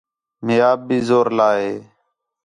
[0.45, 1.73] مَئے آپ بھی زور لا ہے